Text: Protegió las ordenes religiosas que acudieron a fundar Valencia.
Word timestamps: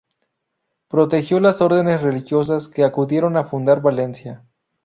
Protegió 0.87 1.39
las 1.39 1.61
ordenes 1.61 2.01
religiosas 2.01 2.67
que 2.67 2.83
acudieron 2.83 3.37
a 3.37 3.43
fundar 3.43 3.83
Valencia. 3.83 4.43